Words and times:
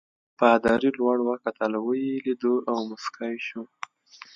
پادري 0.39 0.89
لوړ 0.99 1.17
وکتل 1.29 1.71
ویې 1.85 2.13
لیدو 2.25 2.53
او 2.71 2.77
مسکی 2.89 3.35
شو. 3.47 3.61